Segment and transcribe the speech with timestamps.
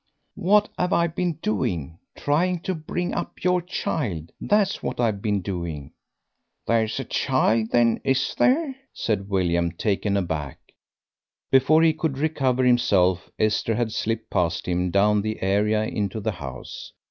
[0.33, 1.99] "What 'ave I been doing?
[2.17, 4.31] Trying to bring up your child!
[4.41, 5.91] That's what I've been doing."
[6.65, 10.57] "There's a child, then, is there?" said William, taken aback.
[11.51, 16.31] Before he could recover himself Esther had slipped past him down the area into the
[16.31, 16.93] house.